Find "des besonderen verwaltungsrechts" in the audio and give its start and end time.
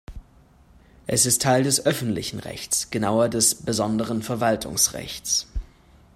3.29-5.45